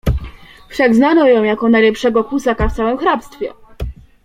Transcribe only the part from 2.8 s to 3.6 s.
hrabstwie."